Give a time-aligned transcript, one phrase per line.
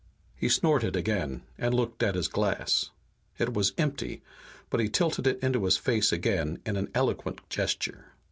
[0.35, 2.89] He snorted again, and looked at his glass.
[3.37, 4.23] It was empty,
[4.71, 8.05] but he tilted it into his face again in an eloquent gesture.